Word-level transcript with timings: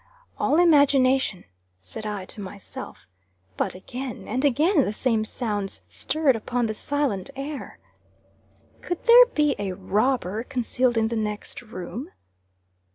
"All 0.39 0.57
imagination," 0.59 1.43
said 1.79 2.07
I 2.07 2.25
to 2.25 2.41
myself. 2.41 3.05
But 3.55 3.75
again 3.75 4.27
and 4.27 4.43
again 4.43 4.83
the 4.83 4.93
same 4.93 5.25
sounds 5.25 5.83
stirred 5.87 6.35
upon 6.35 6.65
the 6.65 6.73
silent 6.73 7.29
air. 7.35 7.77
"Could 8.81 9.03
there 9.05 9.25
be 9.27 9.55
a 9.59 9.73
robber 9.73 10.41
concealed 10.43 10.97
in 10.97 11.09
the 11.09 11.15
next 11.15 11.61
room?" 11.61 12.09